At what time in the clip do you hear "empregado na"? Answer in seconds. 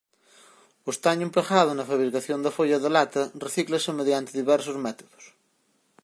1.27-1.89